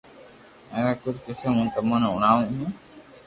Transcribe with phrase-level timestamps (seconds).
[0.73, 2.69] ائرا ڪجھ قسم ھون تموني ھڻاوُ ھون